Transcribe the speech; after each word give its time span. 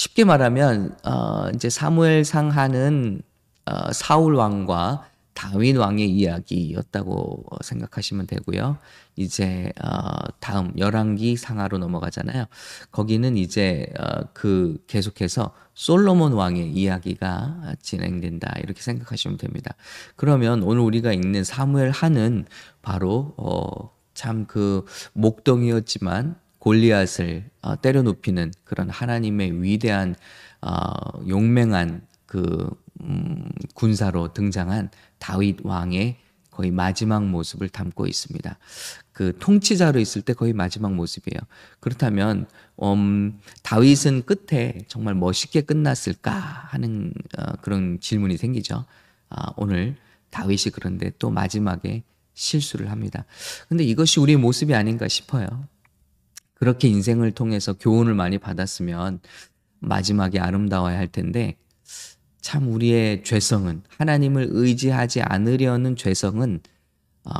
쉽게 0.00 0.24
말하면 0.24 0.96
어, 1.04 1.50
이제 1.54 1.68
사무엘상 1.68 2.48
하는 2.48 3.20
어, 3.66 3.92
사울 3.92 4.34
왕과 4.34 5.06
다윗 5.34 5.76
왕의 5.76 6.08
이야기였다고 6.08 7.44
생각하시면 7.60 8.26
되고요. 8.26 8.78
이제 9.16 9.70
어, 9.84 9.90
다음 10.40 10.72
열왕기 10.78 11.36
상하로 11.36 11.76
넘어가잖아요. 11.76 12.46
거기는 12.90 13.36
이제 13.36 13.92
어, 13.98 14.22
그 14.32 14.82
계속해서 14.86 15.52
솔로몬 15.74 16.32
왕의 16.32 16.72
이야기가 16.72 17.74
진행된다 17.82 18.54
이렇게 18.62 18.80
생각하시면 18.80 19.36
됩니다. 19.36 19.74
그러면 20.16 20.62
오늘 20.62 20.80
우리가 20.80 21.12
읽는 21.12 21.44
사무엘 21.44 21.90
하는 21.90 22.46
바로 22.80 23.34
어, 23.36 23.90
참 24.14 24.46
그 24.46 24.86
목동이었지만 25.12 26.36
골리앗을 26.60 27.50
어, 27.62 27.80
때려 27.80 28.02
눕히는 28.02 28.52
그런 28.64 28.88
하나님의 28.88 29.62
위대한 29.62 30.14
어, 30.62 31.26
용맹한 31.28 32.06
그 32.26 32.70
음, 33.00 33.48
군사로 33.74 34.32
등장한 34.32 34.90
다윗 35.18 35.58
왕의 35.64 36.18
거의 36.50 36.70
마지막 36.70 37.24
모습을 37.26 37.70
담고 37.70 38.06
있습니다. 38.06 38.58
그 39.12 39.36
통치자로 39.38 39.98
있을 39.98 40.22
때 40.22 40.34
거의 40.34 40.52
마지막 40.52 40.92
모습이에요. 40.92 41.40
그렇다면 41.80 42.46
음, 42.82 43.40
다윗은 43.62 44.24
끝에 44.26 44.78
정말 44.86 45.14
멋있게 45.14 45.62
끝났을까 45.62 46.30
하는 46.30 47.14
어, 47.38 47.52
그런 47.62 47.98
질문이 48.00 48.36
생기죠. 48.36 48.84
아, 49.30 49.52
오늘 49.56 49.96
다윗이 50.30 50.72
그런데 50.74 51.10
또 51.18 51.30
마지막에 51.30 52.02
실수를 52.34 52.90
합니다. 52.90 53.24
근데 53.68 53.84
이것이 53.84 54.20
우리의 54.20 54.36
모습이 54.36 54.74
아닌가 54.74 55.08
싶어요. 55.08 55.66
그렇게 56.60 56.88
인생을 56.88 57.32
통해서 57.32 57.72
교훈을 57.72 58.14
많이 58.14 58.38
받았으면 58.38 59.20
마지막에 59.80 60.38
아름다워야 60.38 60.96
할 60.96 61.08
텐데 61.08 61.56
참 62.40 62.68
우리의 62.72 63.24
죄성은 63.24 63.82
하나님을 63.96 64.48
의지하지 64.50 65.22
않으려는 65.22 65.96
죄성은 65.96 66.60
어, 67.24 67.32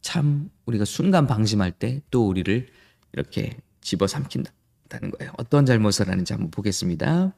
참 0.00 0.50
우리가 0.66 0.84
순간 0.84 1.26
방심할 1.26 1.72
때 1.72 2.00
또 2.10 2.26
우리를 2.26 2.66
이렇게 3.12 3.56
집어삼킨다는 3.82 5.10
거예요. 5.18 5.32
어떤 5.36 5.66
잘못을 5.66 6.08
하는지 6.08 6.32
한번 6.32 6.50
보겠습니다. 6.50 7.34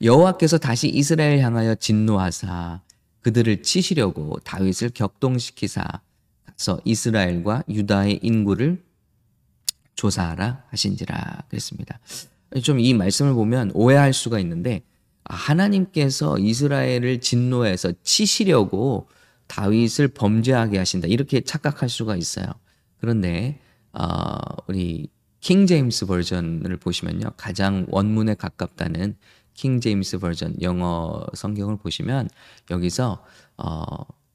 여호와께서 0.00 0.58
다시 0.58 0.88
이스라엘 0.88 1.40
향하여 1.40 1.74
진노하사 1.74 2.80
그들을 3.22 3.62
치시려고 3.62 4.38
다윗을 4.44 4.90
격동시키사 4.90 5.84
가서 6.46 6.80
이스라엘과 6.84 7.64
유다의 7.68 8.20
인구를 8.22 8.87
조사하라 9.98 10.64
하신지라 10.70 11.44
그랬습니다. 11.48 11.98
좀 12.62 12.78
이 12.78 12.94
말씀을 12.94 13.34
보면 13.34 13.72
오해할 13.74 14.12
수가 14.12 14.38
있는데 14.38 14.82
하나님께서 15.24 16.38
이스라엘을 16.38 17.20
진노해서 17.20 17.92
치시려고 18.02 19.08
다윗을 19.48 20.08
범죄하게 20.08 20.78
하신다. 20.78 21.08
이렇게 21.08 21.40
착각할 21.40 21.88
수가 21.88 22.16
있어요. 22.16 22.46
그런데 23.00 23.58
어, 23.92 24.38
우리 24.68 25.08
킹 25.40 25.66
제임스 25.66 26.06
버전을 26.06 26.76
보시면요. 26.76 27.32
가장 27.36 27.86
원문에 27.90 28.34
가깝다는 28.34 29.16
킹 29.54 29.80
제임스 29.80 30.18
버전 30.18 30.54
영어 30.62 31.26
성경을 31.34 31.76
보시면 31.78 32.28
여기서 32.70 33.24
어, 33.56 33.84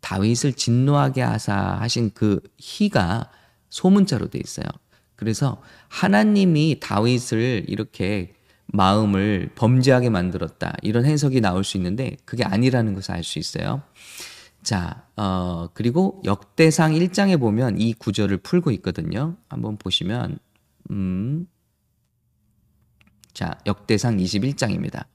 다윗을 0.01 0.53
진노하게 0.53 1.21
하사 1.21 1.55
하신 1.55 2.11
그 2.13 2.41
희가 2.57 3.31
소문자로 3.69 4.29
돼 4.29 4.39
있어요. 4.43 4.67
그래서 5.15 5.61
하나님이 5.89 6.79
다윗을 6.79 7.65
이렇게 7.67 8.33
마음을 8.67 9.51
범죄하게 9.55 10.09
만들었다. 10.09 10.75
이런 10.81 11.05
해석이 11.05 11.41
나올 11.41 11.63
수 11.63 11.77
있는데 11.77 12.17
그게 12.25 12.43
아니라는 12.43 12.93
것을 12.93 13.13
알 13.13 13.23
수 13.23 13.39
있어요. 13.39 13.83
자, 14.63 15.05
어, 15.17 15.67
그리고 15.73 16.21
역대상 16.23 16.93
1장에 16.93 17.39
보면 17.39 17.79
이 17.79 17.93
구절을 17.93 18.37
풀고 18.37 18.71
있거든요. 18.71 19.35
한번 19.49 19.77
보시면, 19.77 20.39
음, 20.89 21.47
자, 23.33 23.59
역대상 23.65 24.17
21장입니다. 24.17 25.05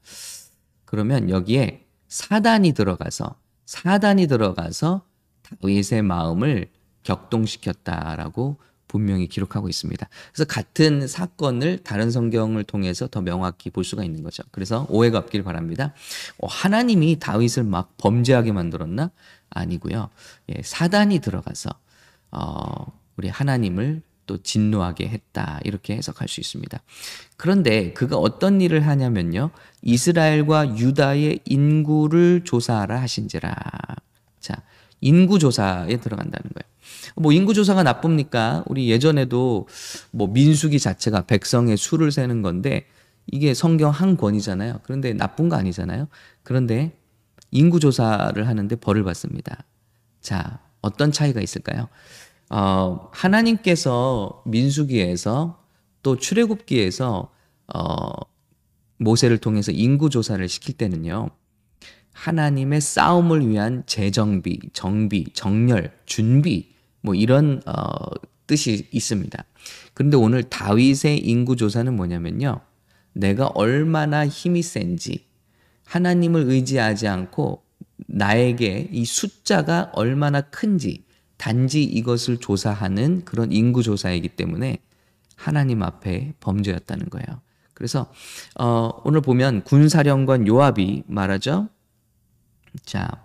그러면 0.85 1.31
여기에 1.31 1.87
사단이 2.09 2.73
들어가서, 2.73 3.37
사단이 3.65 4.27
들어가서 4.27 5.07
다윗의 5.43 6.03
마음을 6.03 6.71
격동시켰다라고 7.05 8.59
분명히 8.89 9.29
기록하고 9.29 9.69
있습니다. 9.69 10.09
그래서 10.33 10.45
같은 10.47 11.07
사건을 11.07 11.79
다른 11.85 12.11
성경을 12.11 12.65
통해서 12.65 13.07
더 13.07 13.21
명확히 13.21 13.71
볼 13.71 13.85
수가 13.85 14.03
있는 14.03 14.23
거죠. 14.23 14.43
그래서 14.51 14.87
오해가 14.89 15.19
없길 15.19 15.45
바랍니다. 15.45 15.95
어, 16.39 16.47
하나님이 16.47 17.19
다윗을 17.21 17.65
막 17.65 17.97
범죄하게 17.99 18.53
만들었나? 18.53 19.11
아니고요. 19.51 20.09
예, 20.51 20.63
사단이 20.63 21.21
들어가서 21.21 21.71
어, 22.31 22.87
우리 23.17 23.29
하나님을 23.29 24.03
또 24.27 24.43
진노하게 24.43 25.09
했다 25.09 25.59
이렇게 25.65 25.97
해석할 25.97 26.29
수 26.29 26.41
있습니다. 26.41 26.81
그런데 27.37 27.93
그가 27.95 28.17
어떤 28.17 28.61
일을 28.61 28.87
하냐면요, 28.87 29.51
이스라엘과 29.83 30.77
유다의 30.77 31.41
인구를 31.47 32.43
조사하라 32.45 33.01
하신지라. 33.01 33.55
자, 34.41 34.63
인구 35.01 35.39
조사에 35.39 35.97
들어간다는 35.97 36.51
거예요. 36.55 36.69
뭐 37.21 37.33
인구조사가 37.33 37.83
나쁩니까? 37.83 38.65
우리 38.67 38.91
예전에도 38.91 39.67
뭐 40.11 40.29
민수기 40.29 40.79
자체가 40.79 41.23
백성의 41.23 41.77
수를 41.77 42.13
세는 42.13 42.43
건데 42.43 42.87
이게 43.27 43.55
성경 43.55 43.91
한 43.91 44.17
권이잖아요. 44.17 44.81
그런데 44.83 45.13
나쁜 45.13 45.49
거 45.49 45.57
아니잖아요. 45.57 46.09
그런데 46.43 46.97
인구조사를 47.51 48.47
하는데 48.47 48.77
벌을 48.77 49.05
받습니다. 49.05 49.65
자, 50.21 50.61
어떤 50.81 51.13
차이가 51.13 51.41
있을까요? 51.41 51.89
어, 52.51 53.09
하나님께서 53.13 54.43
민수기에서 54.47 55.63
또 56.03 56.17
출애굽기에서 56.17 57.31
어, 57.75 58.09
모세를 58.97 59.39
통해서 59.39 59.73
인구조사를 59.73 60.47
시킬 60.49 60.77
때는요. 60.77 61.31
하나님의 62.13 62.81
싸움을 62.81 63.47
위한 63.49 63.85
재정비, 63.87 64.59
정비, 64.73 65.27
정렬, 65.35 65.93
준비 66.07 66.78
뭐 67.01 67.15
이런 67.15 67.63
어, 67.67 67.75
뜻이 68.47 68.89
있습니다. 68.91 69.45
그런데 69.95 70.17
오늘 70.17 70.43
다윗의 70.43 71.19
인구 71.19 71.57
조사는 71.57 71.95
뭐냐면요. 71.95 72.61
내가 73.13 73.47
얼마나 73.49 74.27
힘이 74.27 74.63
센지 74.63 75.27
하나님을 75.87 76.43
의지하지 76.49 77.09
않고 77.09 77.63
나에게 77.97 78.91
이 78.93 79.05
숫자가 79.05 79.91
얼마나 79.95 80.41
큰지 80.41 81.05
단지 81.37 81.83
이것을 81.83 82.39
조사하는 82.39 83.25
그런 83.25 83.53
인구 83.53 83.83
조사이기 83.83 84.31
때문에 84.31 84.79
하나님 85.37 85.83
앞에 85.83 86.35
범죄였다는 86.41 87.11
거예요. 87.11 87.41
그래서 87.75 88.11
어, 88.59 88.91
오늘 89.05 89.21
보면 89.21 89.63
군사령관 89.63 90.49
요압이 90.49 91.05
말하죠. 91.07 91.69
자, 92.85 93.25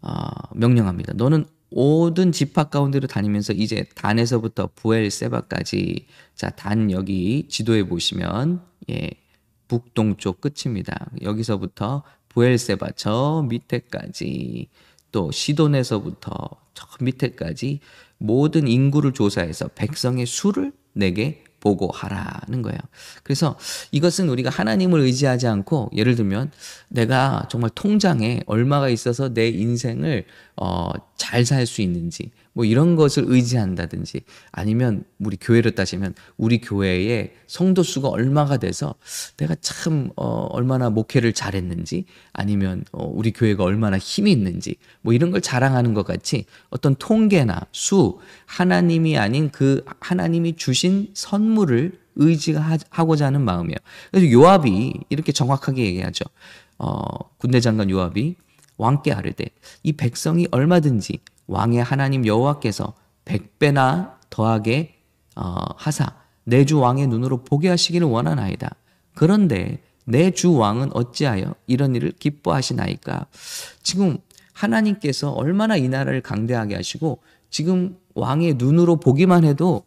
어, 0.00 0.28
명령합니다. 0.54 1.14
너는 1.14 1.46
모든 1.74 2.32
집합 2.32 2.70
가운데로 2.70 3.06
다니면서 3.06 3.52
이제 3.54 3.84
단에서부터 3.94 4.70
부엘세바까지 4.74 6.06
자, 6.34 6.50
단 6.50 6.90
여기 6.90 7.46
지도에 7.48 7.84
보시면 7.84 8.62
예, 8.90 9.10
북동쪽 9.68 10.40
끝입니다. 10.40 11.10
여기서부터 11.22 12.02
부엘세바 12.28 12.92
저 12.96 13.46
밑에까지 13.48 14.68
또 15.12 15.30
시돈에서부터 15.30 16.50
저 16.74 16.86
밑에까지 17.00 17.80
모든 18.18 18.68
인구를 18.68 19.12
조사해서 19.12 19.68
백성의 19.68 20.26
수를 20.26 20.72
내게 20.92 21.44
보고 21.62 21.88
하라는 21.92 22.60
거예요. 22.62 22.78
그래서 23.22 23.56
이것은 23.92 24.28
우리가 24.28 24.50
하나님을 24.50 25.00
의지하지 25.00 25.46
않고 25.46 25.90
예를 25.94 26.16
들면 26.16 26.50
내가 26.88 27.46
정말 27.48 27.70
통장에 27.74 28.42
얼마가 28.46 28.88
있어서 28.88 29.32
내 29.32 29.48
인생을 29.48 30.24
어, 30.56 30.90
잘 31.16 31.44
살 31.46 31.66
수 31.66 31.80
있는지 31.82 32.32
뭐 32.52 32.64
이런 32.64 32.96
것을 32.96 33.24
의지한다든지 33.26 34.22
아니면 34.50 35.04
우리 35.18 35.36
교회로 35.40 35.72
따지면 35.72 36.14
우리 36.36 36.60
교회의 36.60 37.32
성도 37.46 37.82
수가 37.82 38.08
얼마가 38.08 38.58
돼서 38.58 38.94
내가 39.36 39.54
참 39.60 40.10
어, 40.16 40.46
얼마나 40.50 40.90
목회를 40.90 41.32
잘했는지 41.32 42.04
아니면 42.32 42.84
어, 42.92 43.04
우리 43.04 43.32
교회가 43.32 43.64
얼마나 43.64 43.98
힘이 43.98 44.32
있는지 44.32 44.76
뭐 45.00 45.12
이런 45.12 45.30
걸 45.30 45.40
자랑하는 45.40 45.94
것 45.94 46.04
같이 46.04 46.44
어떤 46.70 46.94
통계나 46.94 47.66
수 47.72 48.18
하나님이 48.46 49.18
아닌 49.18 49.50
그 49.50 49.84
하나님이 50.00 50.56
주신 50.56 51.08
선물을 51.14 52.00
의지하고자 52.16 53.26
하는 53.26 53.42
마음이에요. 53.42 53.76
그래서 54.10 54.30
요압이 54.30 54.92
이렇게 55.08 55.32
정확하게 55.32 55.84
얘기하죠. 55.86 56.24
어, 56.78 57.02
군대 57.38 57.60
장관 57.60 57.88
요압이 57.88 58.36
왕께 58.76 59.12
아르되 59.12 59.46
이 59.82 59.92
백성이 59.92 60.46
얼마든지 60.50 61.20
왕의 61.46 61.82
하나님 61.82 62.26
여호와께서 62.26 62.94
백배나 63.24 64.18
더하게 64.30 64.96
어, 65.36 65.56
하사 65.76 66.14
내 66.44 66.64
주 66.64 66.78
왕의 66.80 67.06
눈으로 67.06 67.44
보게 67.44 67.68
하시기를 67.68 68.06
원하나이다. 68.06 68.70
그런데 69.14 69.82
내 70.04 70.30
주 70.32 70.54
왕은 70.54 70.90
어찌하여 70.94 71.54
이런 71.66 71.94
일을 71.94 72.12
기뻐하시나이까? 72.18 73.26
지금 73.82 74.18
하나님께서 74.52 75.30
얼마나 75.30 75.76
이 75.76 75.88
나라를 75.88 76.20
강대하게 76.20 76.74
하시고 76.74 77.22
지금 77.50 77.96
왕의 78.14 78.54
눈으로 78.54 78.96
보기만 78.96 79.44
해도 79.44 79.84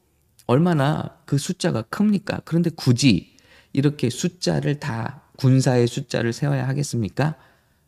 얼마나 0.47 1.17
그 1.25 1.37
숫자가 1.37 1.83
큽니까? 1.83 2.41
그런데 2.45 2.69
굳이 2.69 3.35
이렇게 3.73 4.09
숫자를 4.09 4.79
다 4.79 5.23
군사의 5.37 5.87
숫자를 5.87 6.31
세워야 6.31 6.67
하겠습니까? 6.67 7.35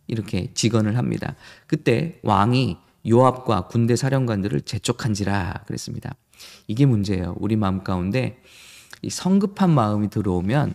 이렇게 0.07 0.51
직언을 0.53 0.97
합니다. 0.97 1.35
그때 1.67 2.19
왕이 2.23 2.77
요압과 3.07 3.67
군대 3.67 3.95
사령관들을 3.95 4.61
재촉한지라 4.61 5.63
그랬습니다. 5.65 6.15
이게 6.67 6.85
문제예요. 6.85 7.35
우리 7.39 7.55
마음 7.55 7.83
가운데 7.83 8.41
이 9.01 9.09
성급한 9.09 9.69
마음이 9.69 10.09
들어오면 10.09 10.73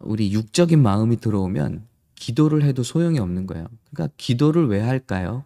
우리 0.00 0.32
육적인 0.32 0.80
마음이 0.80 1.18
들어오면 1.18 1.86
기도를 2.14 2.62
해도 2.62 2.82
소용이 2.82 3.18
없는 3.18 3.46
거예요. 3.46 3.66
그러니까 3.90 4.14
기도를 4.16 4.68
왜 4.68 4.80
할까요? 4.80 5.44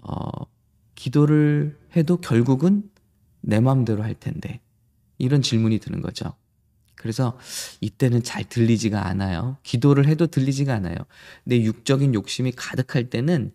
어, 0.00 0.28
기도를 0.94 1.78
해도 1.96 2.16
결국은 2.16 2.90
내 3.40 3.60
마음대로 3.60 4.02
할 4.02 4.14
텐데 4.14 4.60
이런 5.18 5.42
질문이 5.42 5.78
드는 5.78 6.00
거죠. 6.00 6.32
그래서 7.02 7.36
이때는 7.80 8.22
잘 8.22 8.44
들리지가 8.44 9.06
않아요. 9.08 9.56
기도를 9.64 10.06
해도 10.06 10.28
들리지가 10.28 10.72
않아요. 10.74 10.94
내 11.42 11.60
육적인 11.60 12.14
욕심이 12.14 12.52
가득할 12.52 13.10
때는 13.10 13.52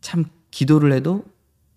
참 0.00 0.26
기도를 0.52 0.92
해도 0.92 1.24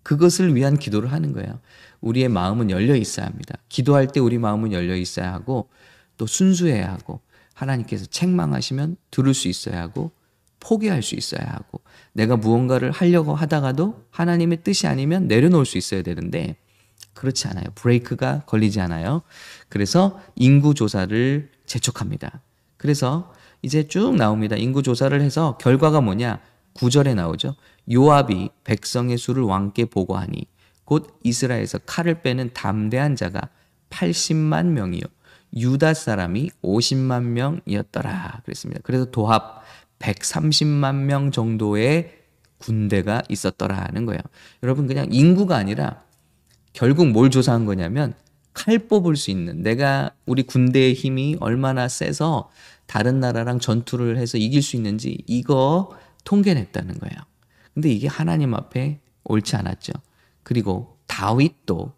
그것을 0.04 0.54
위한 0.54 0.78
기도를 0.78 1.10
하는 1.10 1.32
거예요. 1.32 1.60
우리의 2.00 2.28
마음은 2.28 2.70
열려 2.70 2.94
있어야 2.94 3.26
합니다. 3.26 3.56
기도할 3.68 4.06
때 4.06 4.20
우리 4.20 4.38
마음은 4.38 4.72
열려 4.72 4.94
있어야 4.94 5.32
하고 5.32 5.68
또 6.16 6.26
순수해야 6.26 6.90
하고 6.92 7.20
하나님께서 7.54 8.06
책망하시면 8.06 8.96
들을 9.10 9.34
수 9.34 9.48
있어야 9.48 9.80
하고 9.80 10.12
포기할 10.60 11.02
수 11.02 11.16
있어야 11.16 11.44
하고 11.46 11.80
내가 12.12 12.36
무언가를 12.36 12.92
하려고 12.92 13.34
하다가도 13.34 14.04
하나님의 14.10 14.62
뜻이 14.62 14.86
아니면 14.86 15.26
내려놓을 15.26 15.66
수 15.66 15.78
있어야 15.78 16.02
되는데 16.02 16.56
그렇지 17.14 17.48
않아요. 17.48 17.64
브레이크가 17.74 18.42
걸리지 18.46 18.80
않아요. 18.80 19.22
그래서 19.68 20.20
인구 20.36 20.74
조사를 20.74 21.50
재촉합니다. 21.66 22.40
그래서 22.76 23.32
이제 23.62 23.86
쭉 23.86 24.16
나옵니다. 24.16 24.56
인구 24.56 24.82
조사를 24.82 25.20
해서 25.20 25.58
결과가 25.58 26.00
뭐냐? 26.00 26.40
구절에 26.72 27.14
나오죠. 27.14 27.56
요압이 27.92 28.50
백성의 28.64 29.18
수를 29.18 29.42
왕께 29.42 29.84
보고하니 29.84 30.46
곧 30.84 31.18
이스라엘에서 31.22 31.78
칼을 31.78 32.22
빼는 32.22 32.50
담대한 32.54 33.16
자가 33.16 33.40
80만 33.90 34.66
명이요. 34.66 35.02
유다 35.56 35.94
사람이 35.94 36.50
50만 36.62 37.22
명이었더라. 37.22 38.42
그랬습니다. 38.44 38.80
그래서 38.84 39.04
도합 39.06 39.62
130만 39.98 40.94
명 40.94 41.30
정도의 41.30 42.18
군대가 42.58 43.22
있었더라는 43.28 44.06
거예요. 44.06 44.20
여러분 44.62 44.86
그냥 44.86 45.06
인구가 45.10 45.56
아니라 45.56 46.02
결국 46.72 47.08
뭘 47.08 47.30
조사한 47.30 47.64
거냐면 47.66 48.14
칼 48.52 48.78
뽑을 48.78 49.16
수 49.16 49.30
있는 49.30 49.62
내가 49.62 50.10
우리 50.26 50.42
군대의 50.42 50.94
힘이 50.94 51.36
얼마나 51.40 51.88
세서 51.88 52.50
다른 52.86 53.20
나라랑 53.20 53.60
전투를 53.60 54.18
해서 54.18 54.38
이길 54.38 54.62
수 54.62 54.76
있는지 54.76 55.22
이거 55.26 55.96
통계냈다는 56.24 56.98
거예요. 56.98 57.16
근데 57.74 57.90
이게 57.90 58.08
하나님 58.08 58.54
앞에 58.54 59.00
옳지 59.24 59.56
않았죠. 59.56 59.92
그리고 60.42 60.98
다윗도 61.06 61.92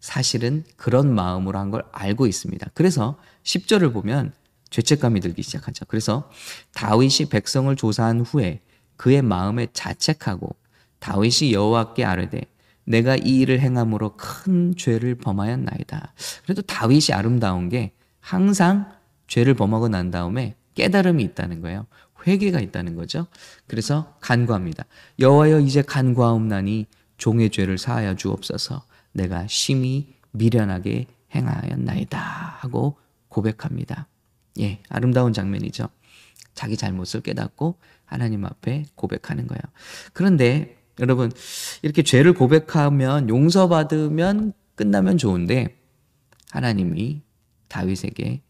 사실은 0.00 0.64
그런 0.76 1.14
마음으로 1.14 1.58
한 1.58 1.70
걸 1.70 1.84
알고 1.92 2.26
있습니다. 2.26 2.70
그래서 2.72 3.18
10절을 3.44 3.92
보면 3.92 4.32
죄책감이 4.70 5.20
들기 5.20 5.42
시작하죠. 5.42 5.84
그래서 5.86 6.30
다윗이 6.74 7.28
백성을 7.30 7.74
조사한 7.76 8.20
후에 8.20 8.60
그의 8.96 9.20
마음에 9.22 9.66
자책하고 9.72 10.56
다윗이 11.00 11.52
여호와께 11.52 12.04
아뢰되 12.04 12.42
내가 12.90 13.14
이 13.14 13.38
일을 13.38 13.60
행함으로 13.60 14.16
큰 14.16 14.74
죄를 14.76 15.14
범하였나이다. 15.14 16.12
그래도 16.42 16.62
다윗이 16.62 17.12
아름다운 17.12 17.68
게 17.68 17.92
항상 18.18 18.92
죄를 19.28 19.54
범하고 19.54 19.88
난 19.88 20.10
다음에 20.10 20.56
깨달음이 20.74 21.22
있다는 21.22 21.60
거예요. 21.60 21.86
회개가 22.26 22.58
있다는 22.60 22.96
거죠. 22.96 23.28
그래서 23.68 24.16
간구합니다. 24.20 24.84
여호와여 25.20 25.60
이제 25.60 25.82
간구하옵나니 25.82 26.86
종의 27.16 27.50
죄를 27.50 27.78
사하여 27.78 28.16
주옵소서. 28.16 28.82
내가 29.12 29.46
심히 29.46 30.14
미련하게 30.32 31.06
행하였나이다 31.34 32.18
하고 32.18 32.98
고백합니다. 33.28 34.08
예, 34.58 34.80
아름다운 34.88 35.32
장면이죠. 35.32 35.88
자기 36.54 36.76
잘못을 36.76 37.20
깨닫고 37.20 37.78
하나님 38.04 38.44
앞에 38.44 38.86
고백하는 38.96 39.46
거예요. 39.46 39.60
그런데 40.12 40.79
여러분 41.00 41.32
이렇게 41.82 42.02
죄를 42.02 42.34
고백하면 42.34 43.28
용서받으면 43.28 44.52
끝나면 44.74 45.18
좋은데 45.18 45.78
하나님이 46.50 47.22
다윗에게 47.68 48.42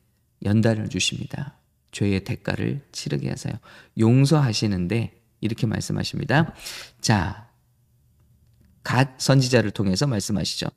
연단을 0.44 0.88
주십니다. 0.88 1.56
죄의 1.92 2.24
대가를 2.24 2.82
치르게 2.92 3.28
하세요. 3.28 3.54
용서하시는데 3.98 5.20
이렇게 5.40 5.66
말씀하십니다. 5.66 6.54
자, 7.00 7.48
갓 8.82 9.20
선지자를 9.20 9.70
통해서 9.70 10.06
말씀하시죠. 10.06 10.68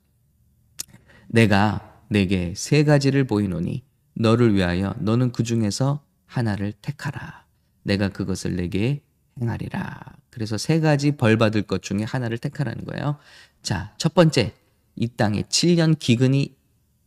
내가 1.28 2.02
내게 2.10 2.54
세 2.56 2.84
가지를 2.84 3.26
보이노니 3.26 3.84
너를 4.16 4.54
위하여 4.54 4.94
너는 5.00 5.32
그 5.32 5.44
중에서 5.44 6.06
하나를 6.26 6.74
택하라. 6.74 7.46
내가 7.84 8.10
그것을 8.10 8.56
내게 8.56 9.04
행하리라. 9.40 10.13
그래서 10.34 10.58
세 10.58 10.80
가지 10.80 11.12
벌 11.12 11.38
받을 11.38 11.62
것 11.62 11.84
중에 11.84 12.04
하나를 12.04 12.40
택하라는 12.40 12.86
거예요. 12.86 13.18
자, 13.62 13.94
첫 14.00 14.16
번째. 14.16 14.54
이 14.96 15.08
땅에 15.08 15.44
7년 15.44 15.98
기근이 16.00 16.56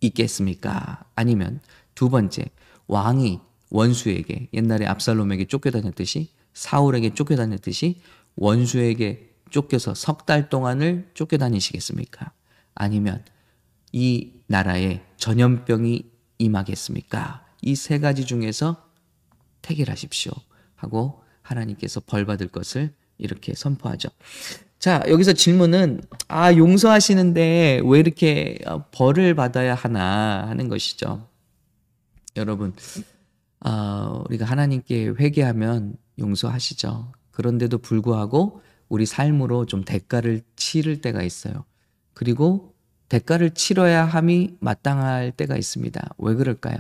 있겠습니까? 0.00 1.04
아니면 1.16 1.60
두 1.96 2.08
번째. 2.08 2.44
왕이 2.86 3.40
원수에게 3.70 4.48
옛날에 4.52 4.86
압살롬에게 4.86 5.46
쫓겨다녔듯이 5.46 6.30
사울에게 6.54 7.14
쫓겨다녔듯이 7.14 8.00
원수에게 8.36 9.34
쫓겨서 9.50 9.94
석 9.94 10.24
달 10.24 10.48
동안을 10.48 11.10
쫓겨다니시겠습니까? 11.14 12.32
아니면 12.76 13.24
이 13.92 14.32
나라에 14.46 15.02
전염병이 15.16 16.04
임하겠습니까? 16.38 17.44
이 17.62 17.74
세 17.74 17.98
가지 17.98 18.24
중에서 18.24 18.88
택일하십시오. 19.62 20.32
하고 20.76 21.24
하나님께서 21.42 22.00
벌 22.06 22.24
받을 22.24 22.46
것을 22.48 22.94
이렇게 23.18 23.54
선포하죠. 23.54 24.08
자, 24.78 25.02
여기서 25.08 25.32
질문은 25.32 26.02
아, 26.28 26.54
용서하시는데 26.54 27.82
왜 27.84 27.98
이렇게 27.98 28.58
어, 28.66 28.84
벌을 28.90 29.34
받아야 29.34 29.74
하나 29.74 30.46
하는 30.48 30.68
것이죠. 30.68 31.26
여러분, 32.36 32.74
어, 33.64 34.22
우리가 34.28 34.44
하나님께 34.44 35.14
회개하면 35.18 35.96
용서하시죠. 36.18 37.12
그런데도 37.30 37.78
불구하고 37.78 38.60
우리 38.88 39.06
삶으로 39.06 39.66
좀 39.66 39.84
대가를 39.84 40.42
치를 40.56 41.00
때가 41.00 41.22
있어요. 41.22 41.64
그리고 42.14 42.74
대가를 43.08 43.50
치러야 43.50 44.04
함이 44.04 44.56
마땅할 44.60 45.32
때가 45.32 45.56
있습니다. 45.56 46.14
왜 46.18 46.34
그럴까요? 46.34 46.76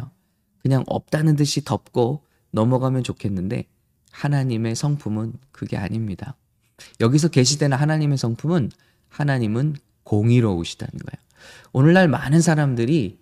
그냥 0.58 0.84
없다는 0.86 1.36
듯이 1.36 1.64
덮고 1.64 2.22
넘어가면 2.50 3.04
좋겠는데 3.04 3.66
하나님의 4.16 4.74
성품은 4.74 5.34
그게 5.52 5.76
아닙니다. 5.76 6.36
여기서 7.00 7.28
계시되는 7.28 7.76
하나님의 7.76 8.16
성품은 8.16 8.70
하나님은 9.08 9.76
공의로우시다는 10.04 10.92
거예요. 10.92 11.26
오늘날 11.72 12.08
많은 12.08 12.40
사람들이 12.40 13.18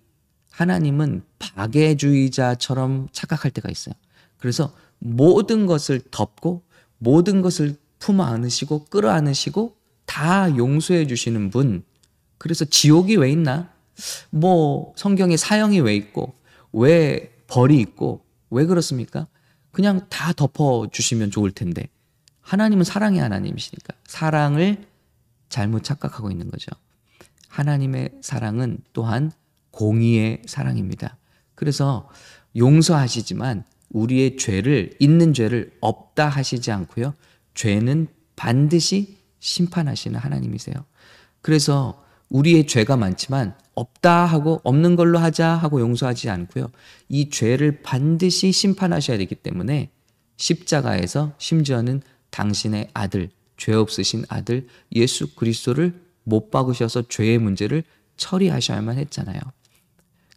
하나님은 0.51 1.23
박애주의자처럼 1.39 3.09
착각할 3.11 3.51
때가 3.51 3.69
있어요. 3.69 3.93
그래서 4.37 4.73
모든 4.99 5.65
것을 5.65 6.01
덮고 6.11 6.63
모든 6.97 7.41
것을 7.41 7.75
품어 7.99 8.23
안으시고 8.23 8.85
끌어 8.85 9.09
안으시고 9.09 9.75
다 10.05 10.55
용서해 10.55 11.07
주시는 11.07 11.49
분. 11.49 11.83
그래서 12.37 12.63
지옥이 12.63 13.17
왜 13.17 13.31
있나? 13.31 13.69
뭐 14.29 14.93
성경에 14.95 15.35
사형이 15.35 15.81
왜 15.81 15.95
있고 15.95 16.35
왜 16.71 17.33
벌이 17.47 17.79
있고 17.79 18.23
왜 18.49 18.65
그렇습니까? 18.65 19.27
그냥 19.75 20.07
다 20.07 20.31
덮어 20.31 20.87
주시면 20.89 21.31
좋을 21.31 21.51
텐데 21.51 21.89
하나님은 22.39 22.85
사랑의 22.85 23.19
하나님이시니까 23.19 23.93
사랑을 24.07 24.87
잘못 25.49 25.83
착각하고 25.83 26.31
있는 26.31 26.49
거죠. 26.49 26.71
하나님의 27.49 28.11
사랑은 28.21 28.77
또한 28.93 29.33
공의의 29.71 30.43
사랑입니다. 30.45 31.17
그래서 31.55 32.09
용서하시지만 32.55 33.65
우리의 33.89 34.37
죄를 34.37 34.95
있는 34.97 35.33
죄를 35.33 35.75
없다 35.81 36.29
하시지 36.29 36.71
않고요. 36.71 37.13
죄는 37.53 38.07
반드시 38.37 39.17
심판하시는 39.41 40.17
하나님이세요. 40.17 40.75
그래서 41.41 42.01
우리의 42.29 42.65
죄가 42.65 42.95
많지만 42.95 43.57
없다 43.75 44.25
하고 44.25 44.61
없는 44.63 44.95
걸로 44.95 45.19
하자 45.19 45.49
하고 45.49 45.79
용서하지 45.81 46.29
않고요. 46.29 46.71
이 47.09 47.29
죄를 47.29 47.81
반드시 47.83 48.51
심판하셔야 48.51 49.17
되기 49.17 49.35
때문에 49.35 49.91
십자가에서 50.37 51.33
심지어는 51.37 52.01
당신의 52.29 52.89
아들, 52.93 53.29
죄 53.57 53.73
없으신 53.73 54.25
아들 54.27 54.67
예수 54.93 55.35
그리스도를 55.35 56.01
못 56.23 56.51
박으셔서 56.51 57.07
죄의 57.07 57.37
문제를 57.37 57.83
처리하셔야만 58.17 58.97
했잖아요. 58.97 59.39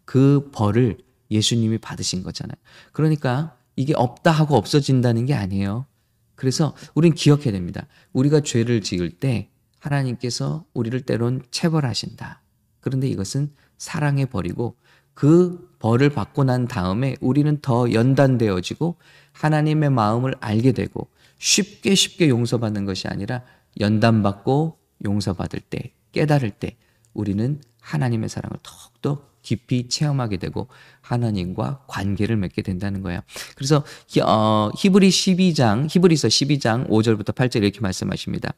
그 0.05 0.51
벌을 0.53 0.99
예수님이 1.31 1.79
받으신 1.79 2.23
거잖아요. 2.23 2.57
그러니까 2.93 3.57
이게 3.77 3.95
없다 3.95 4.31
하고 4.31 4.57
없어진다는 4.57 5.27
게 5.27 5.35
아니에요. 5.35 5.87
그래서 6.35 6.75
우린 6.95 7.15
기억해야 7.15 7.53
됩니다. 7.53 7.87
우리가 8.13 8.41
죄를 8.41 8.81
지을 8.81 9.11
때 9.11 9.51
하나님께서 9.81 10.65
우리를 10.75 11.01
때론 11.03 11.43
체벌하신다. 11.51 12.43
그런데 12.89 13.09
이것은 13.09 13.51
사랑의 13.77 14.27
벌이고 14.27 14.77
그 15.15 15.69
벌을 15.79 16.11
받고 16.11 16.45
난 16.45 16.67
다음에 16.69 17.17
우리는 17.21 17.59
더 17.61 17.93
연단되어지고 17.93 18.97
하나님의 19.33 19.91
마음을 19.91 20.35
알게 20.41 20.73
되고 20.73 21.09
쉽게 21.39 21.95
쉽게 21.95 22.29
용서받는 22.29 22.85
것이 22.85 23.09
아니라 23.09 23.43
연단받고 23.81 24.79
용서받을 25.05 25.61
때 25.61 25.93
깨달을 26.13 26.51
때 26.51 26.77
우리는 27.15 27.61
하나님의 27.81 28.29
사랑을 28.29 28.59
더욱더 28.63 29.29
깊이 29.43 29.89
체험하게 29.89 30.37
되고 30.37 30.69
하나님과 31.01 31.85
관계를 31.87 32.37
맺게 32.37 32.63
된다는 32.63 33.03
거예요. 33.03 33.21
그래서 33.57 33.85
어, 34.23 34.71
히브리 34.77 35.09
12장, 35.09 35.87
히브리서 35.89 36.29
12장 36.29 36.89
5절부터 36.89 37.35
8절 37.35 37.63
이렇게 37.63 37.81
말씀하십니다. 37.81 38.53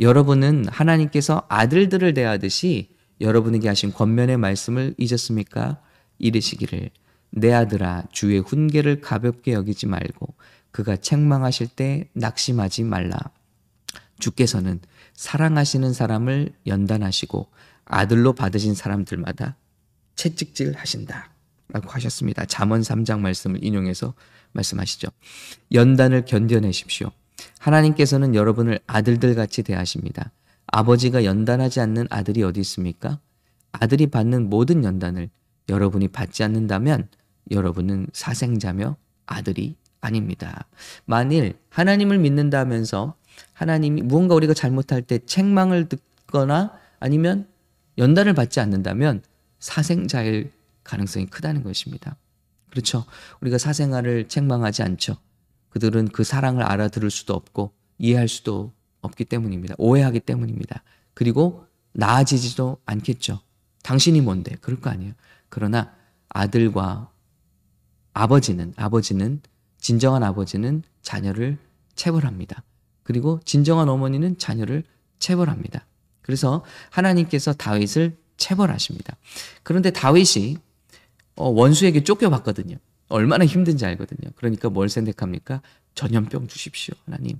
여러분은 0.00 0.66
하나님께서 0.68 1.44
아들들을 1.48 2.14
대하듯이 2.14 2.88
여러분에게 3.22 3.68
하신 3.68 3.92
권면의 3.92 4.36
말씀을 4.36 4.94
잊었습니까? 4.98 5.80
이르시기를 6.18 6.90
내 7.30 7.52
아들아 7.52 8.04
주의 8.12 8.38
훈계를 8.38 9.00
가볍게 9.00 9.52
여기지 9.52 9.86
말고 9.86 10.34
그가 10.70 10.96
책망하실 10.96 11.68
때 11.68 12.08
낙심하지 12.12 12.84
말라. 12.84 13.16
주께서는 14.18 14.80
사랑하시는 15.14 15.92
사람을 15.92 16.52
연단하시고 16.66 17.48
아들로 17.84 18.34
받으신 18.34 18.74
사람들마다 18.74 19.56
채찍질 20.16 20.74
하신다. 20.76 21.30
라고 21.68 21.88
하셨습니다. 21.90 22.44
잠언 22.44 22.82
3장 22.82 23.20
말씀을 23.20 23.64
인용해서 23.64 24.14
말씀하시죠. 24.52 25.08
연단을 25.72 26.26
견뎌내십시오. 26.26 27.10
하나님께서는 27.58 28.34
여러분을 28.34 28.78
아들들 28.86 29.34
같이 29.34 29.62
대하십니다. 29.62 30.30
아버지가 30.66 31.24
연단하지 31.24 31.80
않는 31.80 32.06
아들이 32.10 32.42
어디 32.42 32.60
있습니까? 32.60 33.18
아들이 33.72 34.06
받는 34.06 34.48
모든 34.48 34.84
연단을 34.84 35.30
여러분이 35.68 36.08
받지 36.08 36.42
않는다면 36.42 37.08
여러분은 37.50 38.08
사생자며 38.12 38.96
아들이 39.26 39.76
아닙니다. 40.00 40.66
만일 41.04 41.58
하나님을 41.70 42.18
믿는다면서 42.18 43.16
하나님이 43.54 44.02
무언가 44.02 44.34
우리가 44.34 44.54
잘못할 44.54 45.02
때 45.02 45.18
책망을 45.18 45.88
듣거나 45.88 46.72
아니면 47.00 47.48
연단을 47.98 48.34
받지 48.34 48.60
않는다면 48.60 49.22
사생자일 49.58 50.50
가능성이 50.84 51.26
크다는 51.26 51.62
것입니다. 51.62 52.16
그렇죠. 52.70 53.04
우리가 53.40 53.58
사생아를 53.58 54.28
책망하지 54.28 54.82
않죠. 54.82 55.16
그들은 55.70 56.08
그 56.08 56.24
사랑을 56.24 56.62
알아들을 56.62 57.10
수도 57.10 57.34
없고 57.34 57.72
이해할 57.98 58.28
수도 58.28 58.72
없기 59.02 59.26
때문입니다. 59.26 59.74
오해하기 59.78 60.20
때문입니다. 60.20 60.82
그리고 61.14 61.66
나아지지도 61.92 62.78
않겠죠. 62.86 63.40
당신이 63.82 64.20
뭔데? 64.20 64.56
그럴 64.60 64.80
거 64.80 64.90
아니에요. 64.90 65.12
그러나 65.48 65.92
아들과 66.30 67.10
아버지는 68.14 68.72
아버지는 68.76 69.40
진정한 69.78 70.22
아버지는 70.22 70.82
자녀를 71.02 71.58
체벌합니다. 71.94 72.62
그리고 73.02 73.40
진정한 73.44 73.88
어머니는 73.88 74.38
자녀를 74.38 74.84
체벌합니다. 75.18 75.84
그래서 76.22 76.64
하나님께서 76.90 77.52
다윗을 77.52 78.16
체벌하십니다. 78.36 79.16
그런데 79.62 79.90
다윗이 79.90 80.56
어, 81.36 81.48
원수에게 81.48 82.04
쫓겨봤거든요. 82.04 82.76
얼마나 83.08 83.44
힘든지 83.44 83.84
알거든요. 83.84 84.30
그러니까 84.36 84.70
뭘 84.70 84.88
선택합니까? 84.88 85.60
전염병 85.94 86.46
주십시오, 86.46 86.94
하나님. 87.04 87.38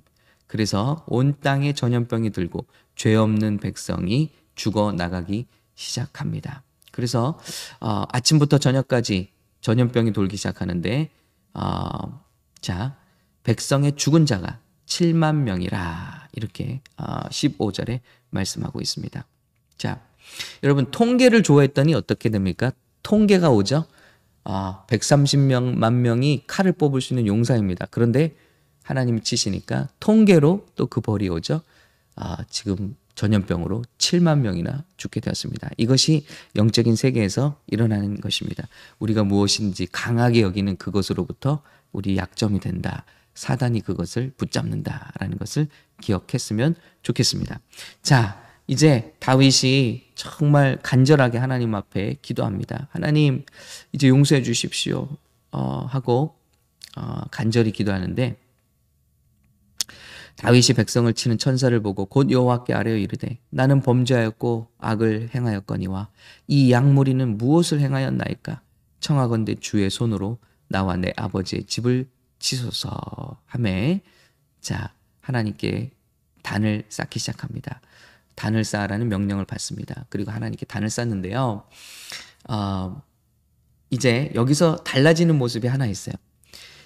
그래서 0.53 1.03
온 1.07 1.33
땅에 1.41 1.73
전염병이 1.73 2.29
들고 2.29 2.67
죄 2.95 3.15
없는 3.15 3.57
백성이 3.57 4.29
죽어 4.53 4.91
나가기 4.91 5.47
시작합니다. 5.73 6.61
그래서 6.91 7.39
어, 7.79 8.03
아침부터 8.09 8.59
저녁까지 8.59 9.31
전염병이 9.61 10.13
돌기 10.13 10.37
시작하는데 10.37 11.09
어, 11.55 12.23
자 12.61 12.95
백성의 13.41 13.93
죽은 13.95 14.27
자가 14.27 14.59
7만 14.85 15.37
명이라 15.37 16.27
이렇게 16.33 16.81
어, 16.97 17.27
15절에 17.29 18.01
말씀하고 18.29 18.79
있습니다. 18.79 19.25
자 19.79 20.01
여러분 20.61 20.91
통계를 20.91 21.41
좋아했더니 21.41 21.95
어떻게 21.95 22.29
됩니까? 22.29 22.71
통계가 23.01 23.49
오죠. 23.49 23.87
아, 24.43 24.85
130명 24.87 25.91
명이 25.93 26.43
칼을 26.45 26.73
뽑을 26.73 27.01
수 27.01 27.13
있는 27.13 27.25
용사입니다. 27.25 27.87
그런데 27.89 28.35
하나님이 28.83 29.21
치시니까 29.21 29.89
통계로 29.99 30.65
또 30.75 30.85
그 30.87 31.01
벌이 31.01 31.29
오죠. 31.29 31.61
아, 32.15 32.37
지금 32.49 32.95
전염병으로 33.15 33.83
7만 33.97 34.39
명이나 34.39 34.83
죽게 34.97 35.19
되었습니다. 35.19 35.69
이것이 35.77 36.25
영적인 36.55 36.95
세계에서 36.95 37.59
일어나는 37.67 38.19
것입니다. 38.19 38.67
우리가 38.99 39.23
무엇인지 39.23 39.87
강하게 39.91 40.41
여기는 40.41 40.77
그것으로부터 40.77 41.61
우리 41.91 42.17
약점이 42.17 42.59
된다. 42.59 43.05
사단이 43.35 43.81
그것을 43.81 44.31
붙잡는다라는 44.37 45.37
것을 45.37 45.67
기억했으면 46.01 46.75
좋겠습니다. 47.01 47.59
자, 48.01 48.41
이제 48.67 49.13
다윗이 49.19 50.11
정말 50.15 50.79
간절하게 50.81 51.37
하나님 51.37 51.75
앞에 51.75 52.17
기도합니다. 52.21 52.87
하나님, 52.91 53.43
이제 53.91 54.07
용서해 54.07 54.43
주십시오. 54.43 55.09
어, 55.51 55.85
하고 55.89 56.35
어, 56.95 57.21
간절히 57.31 57.71
기도하는데 57.71 58.37
다윗이 60.43 60.75
백성을 60.75 61.11
치는 61.13 61.37
천사를 61.37 61.77
보고 61.79 62.05
곧 62.05 62.29
여호와께 62.29 62.73
아뢰어 62.73 62.97
이르되 62.97 63.39
나는 63.49 63.81
범죄하였고 63.81 64.67
악을 64.77 65.29
행하였거니와 65.33 66.09
이 66.47 66.69
양무리는 66.69 67.37
무엇을 67.37 67.79
행하였나이까 67.79 68.61
청하건대 68.99 69.55
주의 69.55 69.89
손으로 69.89 70.37
나와 70.67 70.97
내 70.97 71.13
아버지의 71.15 71.63
집을 71.63 72.09
치소서 72.39 72.91
하매 73.45 74.01
자 74.59 74.93
하나님께 75.21 75.91
단을 76.41 76.83
쌓기 76.89 77.19
시작합니다. 77.19 77.79
단을 78.35 78.65
쌓으라는 78.65 79.07
명령을 79.07 79.45
받습니다. 79.45 80.05
그리고 80.09 80.31
하나님께 80.31 80.65
단을 80.65 80.89
쌓는데요. 80.89 81.63
어, 82.49 83.01
이제 83.91 84.29
여기서 84.35 84.83
달라지는 84.83 85.37
모습이 85.37 85.67
하나 85.67 85.85
있어요. 85.85 86.15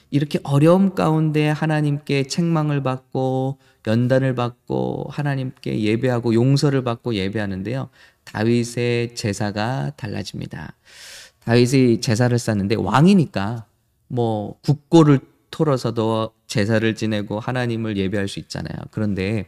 이렇게 0.09 0.39
어려움 0.43 0.95
가운데 0.95 1.49
하나님께 1.49 2.23
책망을 2.23 2.83
받고 2.83 3.57
연단을 3.85 4.35
받고 4.35 5.07
하나님께 5.09 5.81
예배하고 5.81 6.33
용서를 6.33 6.83
받고 6.83 7.15
예배하는데요. 7.15 7.89
다윗의 8.23 9.15
제사가 9.15 9.91
달라집니다. 9.95 10.75
다윗이 11.45 12.01
제사를 12.01 12.37
쌓는데 12.37 12.75
왕이니까 12.75 13.65
뭐 14.07 14.59
국고를 14.61 15.19
털어서도 15.51 16.31
제사를 16.47 16.95
지내고 16.95 17.39
하나님을 17.39 17.97
예배할 17.97 18.27
수 18.27 18.39
있잖아요. 18.39 18.75
그런데 18.91 19.47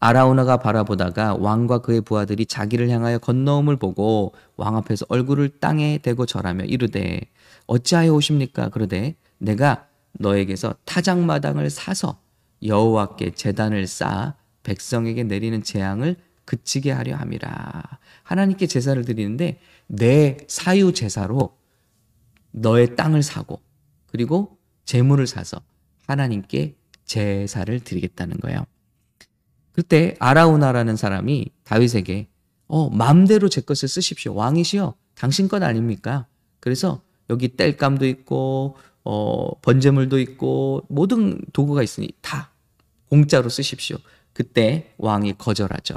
아라우나가 0.00 0.58
바라보다가 0.58 1.36
왕과 1.36 1.78
그의 1.78 2.02
부하들이 2.02 2.44
자기를 2.44 2.90
향하여 2.90 3.18
건너옴을 3.18 3.76
보고 3.76 4.34
왕 4.56 4.76
앞에서 4.76 5.06
얼굴을 5.08 5.60
땅에 5.60 5.98
대고 5.98 6.26
절하며 6.26 6.64
이르되 6.64 7.20
어찌하여 7.66 8.12
오십니까? 8.12 8.68
그러되 8.68 9.14
내가 9.38 9.88
너에게서 10.12 10.74
타작마당을 10.84 11.70
사서 11.70 12.20
여호와께 12.62 13.32
제단을 13.32 13.86
쌓아 13.86 14.34
백성에게 14.62 15.24
내리는 15.24 15.62
재앙을 15.62 16.16
그치게 16.44 16.90
하려 16.90 17.16
함이라. 17.16 17.82
하나님께 18.22 18.66
제사를 18.66 19.02
드리는데 19.04 19.60
내 19.86 20.38
사유 20.48 20.92
제사로 20.92 21.56
너의 22.50 22.96
땅을 22.96 23.22
사고 23.22 23.60
그리고 24.06 24.58
재물을 24.84 25.26
사서 25.26 25.60
하나님께 26.06 26.76
제사를 27.04 27.80
드리겠다는 27.80 28.38
거예요. 28.38 28.64
그때 29.72 30.14
아라우나라는 30.20 30.96
사람이 30.96 31.50
다윗에게 31.64 32.28
어 32.66 32.90
마음대로 32.90 33.48
제 33.48 33.60
것을 33.60 33.88
쓰십시오. 33.88 34.34
왕이시여 34.34 34.94
당신 35.14 35.48
것 35.48 35.62
아닙니까? 35.62 36.26
그래서 36.60 37.02
여기 37.30 37.48
땔감도 37.48 38.06
있고 38.06 38.76
어 39.04 39.50
번제물도 39.60 40.18
있고 40.20 40.84
모든 40.88 41.38
도구가 41.52 41.82
있으니 41.82 42.08
다 42.20 42.50
공짜로 43.08 43.48
쓰십시오. 43.48 43.98
그때 44.32 44.92
왕이 44.98 45.34
거절하죠. 45.38 45.94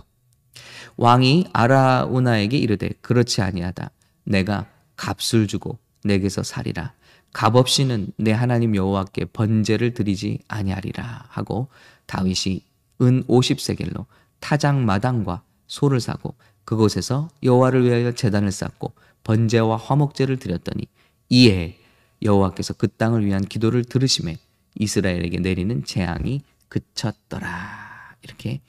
왕이 0.97 1.47
아라우나에게 1.53 2.57
이르되 2.57 2.89
그렇지 3.01 3.41
아니하다. 3.41 3.91
내가 4.25 4.67
값을 4.95 5.47
주고 5.47 5.77
내게서 6.03 6.43
살이라. 6.43 6.93
값 7.33 7.55
없이는 7.55 8.11
내 8.17 8.31
하나님 8.31 8.75
여호와께 8.75 9.25
번제를 9.25 9.93
드리지 9.93 10.39
아니하리라 10.47 11.25
하고 11.29 11.67
다윗이 12.07 12.63
은 13.01 13.23
50세겔로 13.25 14.05
타작 14.39 14.79
마당과 14.79 15.43
소를 15.67 15.99
사고 15.99 16.35
그곳에서 16.65 17.29
여호와를 17.43 17.85
위하여 17.85 18.11
제단을 18.11 18.51
쌓고 18.51 18.93
번제와 19.23 19.77
화목제를 19.77 20.37
드렸더니 20.37 20.87
이에 21.29 21.77
여호와께서 22.21 22.73
그 22.73 22.87
땅을 22.87 23.25
위한 23.25 23.43
기도를 23.43 23.83
들으심에 23.85 24.37
이스라엘에게 24.75 25.39
내리는 25.39 25.83
재앙이 25.83 26.41
그쳤더라. 26.69 28.15
이렇게 28.21 28.61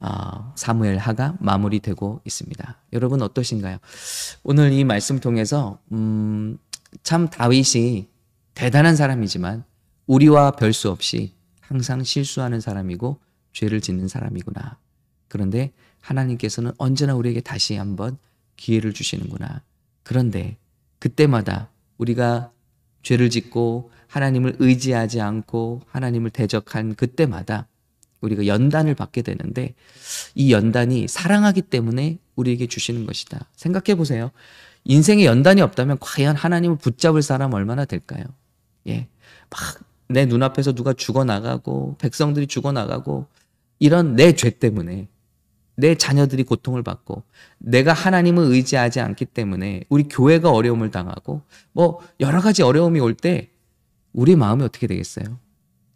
어, 0.00 0.52
사무엘 0.56 0.98
하가 0.98 1.36
마무리되고 1.40 2.20
있습니다. 2.24 2.76
여러분 2.92 3.22
어떠신가요? 3.22 3.78
오늘 4.42 4.72
이 4.72 4.84
말씀 4.84 5.18
통해서 5.18 5.78
음, 5.92 6.58
참 7.02 7.28
다윗이 7.28 8.08
대단한 8.54 8.96
사람이지만 8.96 9.64
우리와 10.06 10.52
별 10.52 10.72
수 10.72 10.90
없이 10.90 11.32
항상 11.60 12.04
실수하는 12.04 12.60
사람이고 12.60 13.18
죄를 13.52 13.80
짓는 13.80 14.08
사람이구나. 14.08 14.78
그런데 15.28 15.72
하나님께서는 16.00 16.72
언제나 16.76 17.14
우리에게 17.14 17.40
다시 17.40 17.74
한번 17.74 18.18
기회를 18.56 18.92
주시는구나. 18.92 19.62
그런데 20.02 20.58
그때마다 20.98 21.70
우리가 21.96 22.52
죄를 23.04 23.30
짓고 23.30 23.92
하나님을 24.08 24.56
의지하지 24.58 25.20
않고 25.20 25.82
하나님을 25.86 26.30
대적한 26.30 26.96
그때마다 26.96 27.68
우리가 28.20 28.46
연단을 28.46 28.94
받게 28.96 29.22
되는데 29.22 29.74
이 30.34 30.52
연단이 30.52 31.06
사랑하기 31.06 31.62
때문에 31.62 32.18
우리에게 32.34 32.66
주시는 32.66 33.06
것이다. 33.06 33.48
생각해 33.54 33.96
보세요. 33.96 34.32
인생에 34.84 35.24
연단이 35.24 35.60
없다면 35.60 35.98
과연 36.00 36.34
하나님을 36.34 36.78
붙잡을 36.78 37.22
사람 37.22 37.54
얼마나 37.54 37.84
될까요? 37.84 38.24
예. 38.88 39.06
막 39.50 39.94
내 40.08 40.26
눈앞에서 40.26 40.72
누가 40.72 40.92
죽어나가고 40.92 41.96
백성들이 41.98 42.46
죽어나가고 42.46 43.26
이런 43.78 44.14
내 44.16 44.32
죄 44.32 44.50
때문에 44.50 45.08
내 45.76 45.94
자녀들이 45.96 46.44
고통을 46.44 46.82
받고 46.82 47.22
내가 47.58 47.92
하나님을 47.92 48.44
의지하지 48.44 49.00
않기 49.00 49.26
때문에 49.26 49.84
우리 49.88 50.04
교회가 50.04 50.50
어려움을 50.50 50.90
당하고 50.90 51.42
뭐 51.72 52.00
여러 52.20 52.40
가지 52.40 52.62
어려움이 52.62 53.00
올 53.00 53.14
때 53.14 53.50
우리 54.12 54.36
마음이 54.36 54.62
어떻게 54.62 54.86
되겠어요? 54.86 55.38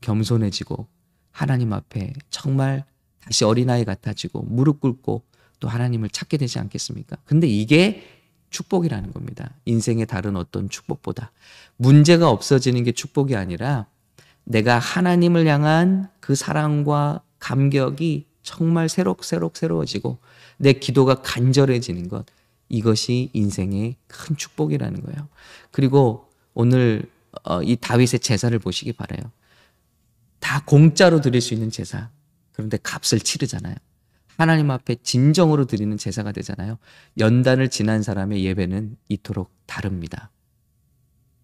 겸손해지고 0.01 0.89
하나님 1.31 1.73
앞에 1.73 2.13
정말 2.31 2.85
다시 3.21 3.45
어린아이 3.45 3.85
같아지고 3.85 4.43
무릎 4.43 4.81
꿇고 4.81 5.23
또 5.61 5.69
하나님을 5.69 6.09
찾게 6.11 6.37
되지 6.37 6.59
않겠습니까? 6.59 7.17
근데 7.25 7.47
이게 7.47 8.05
축복이라는 8.51 9.13
겁니다. 9.13 9.55
인생의 9.67 10.07
다른 10.07 10.37
어떤 10.37 10.69
축복보다 10.69 11.33
문제가 11.77 12.31
없어지는 12.31 12.83
게 12.85 12.93
축복이 12.93 13.37
아니라 13.37 13.87
내가 14.45 14.79
하나님을 14.79 15.47
향한 15.47 16.09
그 16.21 16.35
사랑과 16.35 17.23
감격이 17.39 18.28
정말 18.43 18.89
새록새록 18.89 19.57
새로워지고 19.57 20.19
내 20.57 20.73
기도가 20.73 21.17
간절해지는 21.23 22.09
것 22.09 22.27
이것이 22.69 23.31
인생의 23.33 23.97
큰 24.07 24.37
축복이라는 24.37 25.03
거예요. 25.03 25.29
그리고 25.71 26.31
오늘 26.55 27.11
어, 27.45 27.63
이 27.63 27.77
다윗의 27.77 28.21
제사를 28.21 28.57
보시기 28.59 28.93
바래요. 28.93 29.31
다 30.41 30.63
공짜로 30.65 31.21
드릴 31.21 31.41
수 31.41 31.55
있는 31.55 31.71
제사. 31.71 32.11
그런데 32.53 32.79
값을 32.79 33.21
치르잖아요. 33.21 33.75
하나님 34.37 34.71
앞에 34.71 34.97
진정으로 35.03 35.67
드리는 35.67 35.97
제사가 35.97 36.33
되잖아요. 36.33 36.79
연단을 37.19 37.71
지난 37.71 38.03
사람의 38.03 38.45
예배는 38.45 38.97
이토록 39.09 39.51
다릅니다. 39.67 40.31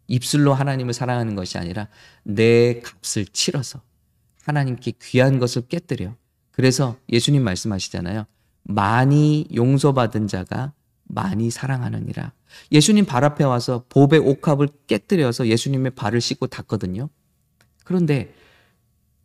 입술로 0.07 0.55
하나님을 0.55 0.93
사랑하는 0.93 1.35
것이 1.35 1.59
아니라 1.59 1.89
내 2.23 2.81
값을 2.81 3.27
치러서 3.27 3.83
하나님께 4.45 4.93
귀한 5.03 5.39
것을 5.39 5.63
깨뜨려. 5.69 6.15
그래서 6.55 6.97
예수님 7.11 7.43
말씀하시잖아요. 7.43 8.27
많이 8.63 9.47
용서받은 9.55 10.29
자가 10.29 10.73
많이 11.05 11.51
사랑하느니라. 11.51 12.33
예수님 12.73 13.05
발 13.05 13.25
앞에 13.25 13.45
와서 13.45 13.85
보배 13.89 14.19
옥합을 14.19 14.69
깨뜨려서 14.87 15.49
예수님의 15.49 15.93
발을 15.93 16.21
씻고 16.21 16.47
닦거든요. 16.47 17.09
그런데 17.85 18.35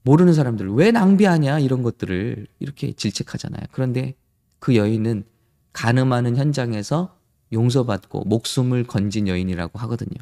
모르는 0.02 0.34
사람들 0.34 0.70
왜 0.74 0.92
낭비하냐 0.92 1.60
이런 1.60 1.84
것들을 1.84 2.48
이렇게 2.60 2.94
질책하잖아요. 2.94 3.68
그런데 3.72 4.16
그 4.60 4.76
여인은 4.76 5.24
가늠하는 5.74 6.36
현장에서 6.36 7.16
용서받고 7.54 8.26
목숨을 8.26 8.86
건진 8.86 9.28
여인이라고 9.28 9.80
하거든요. 9.80 10.18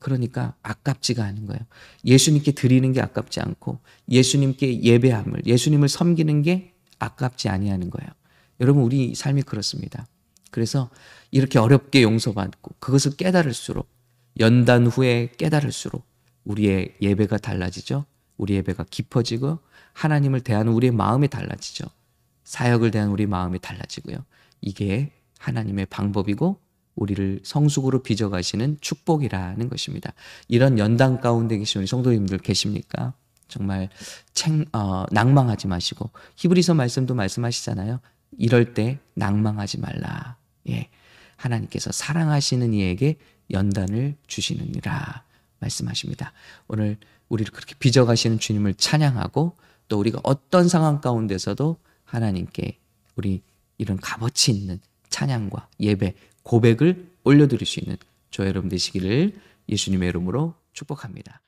그러니까 0.00 0.54
아깝지가 0.62 1.22
않은 1.22 1.46
거예요. 1.46 1.60
예수님께 2.04 2.52
드리는 2.52 2.90
게 2.92 3.00
아깝지 3.00 3.40
않고 3.40 3.78
예수님께 4.08 4.82
예배함을 4.82 5.42
예수님을 5.46 5.88
섬기는 5.88 6.42
게 6.42 6.74
아깝지 6.98 7.48
아니하는 7.48 7.90
거예요. 7.90 8.10
여러분 8.60 8.82
우리 8.82 9.14
삶이 9.14 9.42
그렇습니다. 9.42 10.08
그래서 10.50 10.90
이렇게 11.30 11.58
어렵게 11.58 12.02
용서받고 12.02 12.74
그것을 12.80 13.16
깨달을수록 13.16 13.88
연단 14.40 14.86
후에 14.86 15.30
깨달을수록 15.36 16.04
우리의 16.44 16.96
예배가 17.00 17.38
달라지죠. 17.38 18.06
우리 18.36 18.54
예배가 18.54 18.86
깊어지고 18.90 19.58
하나님을 19.92 20.40
대하는 20.40 20.72
우리의 20.72 20.92
마음이 20.92 21.28
달라지죠. 21.28 21.84
사역을 22.44 22.90
대한 22.90 23.10
우리 23.10 23.26
마음이 23.26 23.58
달라지고요. 23.60 24.24
이게 24.62 25.12
하나님의 25.38 25.86
방법이고 25.86 26.58
우리를 26.94 27.40
성숙으로 27.42 28.02
빚어가시는 28.02 28.78
축복이라는 28.80 29.68
것입니다. 29.68 30.12
이런 30.48 30.78
연단 30.78 31.20
가운데 31.20 31.56
계신 31.56 31.80
우리 31.80 31.86
성도님들 31.86 32.38
계십니까? 32.38 33.14
정말 33.48 33.88
책, 34.32 34.52
어, 34.74 35.04
낭망하지 35.10 35.66
마시고 35.66 36.10
히브리서 36.36 36.74
말씀도 36.74 37.14
말씀하시잖아요. 37.14 38.00
이럴 38.38 38.74
때 38.74 38.98
낭망하지 39.14 39.80
말라. 39.80 40.36
예. 40.68 40.88
하나님께서 41.36 41.90
사랑하시는 41.90 42.74
이에게 42.74 43.16
연단을 43.50 44.16
주시느니라 44.26 45.24
말씀하십니다. 45.58 46.32
오늘 46.68 46.96
우리를 47.28 47.52
그렇게 47.52 47.74
빚어가시는 47.78 48.38
주님을 48.38 48.74
찬양하고 48.74 49.56
또 49.88 49.98
우리가 49.98 50.20
어떤 50.22 50.68
상황 50.68 51.00
가운데서도 51.00 51.78
하나님께 52.04 52.78
우리 53.16 53.42
이런 53.78 53.98
값어치 53.98 54.52
있는 54.52 54.80
찬양과 55.08 55.68
예배, 55.80 56.14
고백을 56.42 57.10
올려드릴 57.24 57.66
수 57.66 57.80
있는 57.80 57.96
저 58.30 58.46
여러분 58.46 58.68
되시기를 58.68 59.32
예수님의 59.68 60.08
이름으로 60.08 60.54
축복합니다. 60.72 61.42